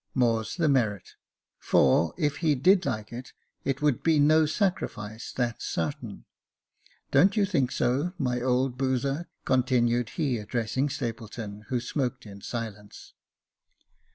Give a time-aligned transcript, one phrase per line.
[0.15, 1.09] More's the merit;
[1.59, 6.25] for, if he did like it, it would be no sacrifice, that's sartain.
[7.11, 13.13] Don't you think so, my old boozer?" continued he, addressing Stapleton, who smoked in silence.